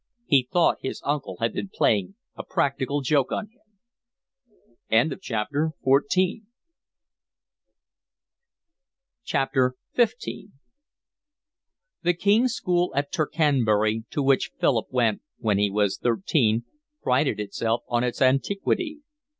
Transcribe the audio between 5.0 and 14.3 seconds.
XV The King's School at Tercanbury, to